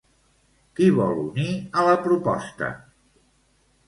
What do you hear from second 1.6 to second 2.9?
a la proposta?